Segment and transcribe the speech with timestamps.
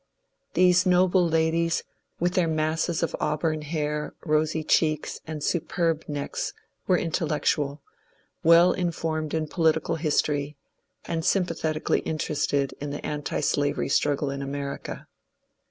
[0.55, 1.83] These noble ladies,
[2.19, 6.53] with their masses of auburn hair, rosy cheeks, and superb necks,
[6.87, 7.83] were intellectual,
[8.41, 10.57] well informed in political his tory,
[11.05, 15.05] and sympathetically interested in the antislavery strug gle in America.